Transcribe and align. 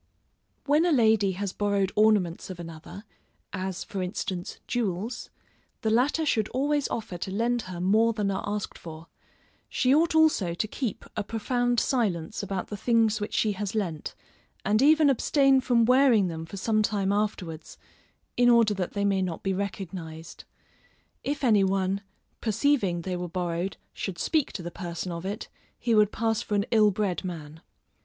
When 0.65 0.83
a 0.83 0.91
lady 0.91 1.33
has 1.33 1.53
borrowed 1.53 1.91
ornaments 1.95 2.49
of 2.49 2.59
another, 2.59 3.03
as 3.53 3.83
for 3.83 4.01
instance, 4.01 4.57
jewels, 4.65 5.29
the 5.81 5.91
latter 5.91 6.25
should 6.25 6.47
always 6.47 6.87
offer 6.87 7.19
to 7.19 7.29
lend 7.29 7.61
her 7.69 7.79
more 7.79 8.11
than 8.11 8.31
are 8.31 8.41
asked 8.47 8.79
for: 8.79 9.09
she 9.69 9.93
ought 9.93 10.15
also 10.15 10.55
to 10.55 10.67
keep 10.67 11.05
a 11.15 11.23
profound 11.23 11.79
silence 11.79 12.41
about 12.41 12.69
the 12.69 12.77
things 12.77 13.21
which 13.21 13.35
she 13.35 13.51
has 13.51 13.75
lent, 13.75 14.15
and 14.65 14.81
even 14.81 15.07
abstain 15.07 15.61
from 15.61 15.85
wearing 15.85 16.29
them 16.29 16.47
for 16.47 16.57
some 16.57 16.81
time 16.81 17.11
afterwards, 17.11 17.77
in 18.35 18.49
order 18.49 18.73
that 18.73 18.93
they 18.93 19.05
may 19.05 19.21
not 19.21 19.43
be 19.43 19.53
recognised. 19.53 20.45
If 21.23 21.43
any 21.43 21.63
one, 21.63 22.01
perceiving 22.39 23.01
they 23.01 23.15
were 23.15 23.29
borrowed, 23.29 23.77
should 23.93 24.17
speak 24.17 24.51
to 24.53 24.63
the 24.63 24.71
person 24.71 25.11
of 25.11 25.27
it, 25.27 25.47
he 25.77 25.93
would 25.93 26.11
pass 26.11 26.41
for 26.41 26.55
an 26.55 26.65
ill 26.71 26.89
bred 26.89 27.23
man. 27.23 27.61